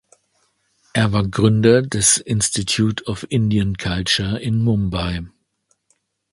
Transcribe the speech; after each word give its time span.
Er 0.93 1.13
war 1.13 1.27
Gründer 1.27 1.83
des 1.83 2.17
Institute 2.17 3.03
of 3.05 3.23
Indian 3.29 3.75
Culture 3.77 4.39
in 4.39 4.57
Mumbai. 4.63 5.27